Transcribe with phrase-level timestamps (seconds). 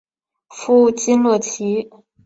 [0.49, 1.91] 夫金乐琦。